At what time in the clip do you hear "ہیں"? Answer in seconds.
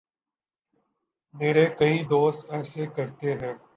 3.33-3.53